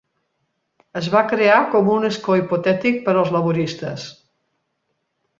Es 1.01 1.09
va 1.15 1.19
crear 1.33 1.57
com 1.75 1.91
un 1.95 2.07
escó 2.07 2.37
hipotètic 2.39 2.97
per 3.09 3.13
als 3.15 3.29
laboristes. 3.39 4.07